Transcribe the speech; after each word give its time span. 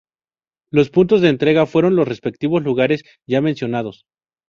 Los 0.71 0.89
puntos 0.89 1.21
de 1.21 1.27
entrega 1.29 1.67
fueron 1.67 1.95
los 1.95 2.07
respectivos 2.07 2.63
lugares 2.63 3.03
ya 3.27 3.39
mencionados. 3.39 4.07